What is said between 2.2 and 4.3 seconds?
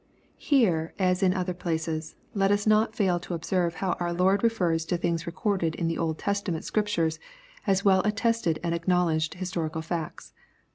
let us not fail to observe how our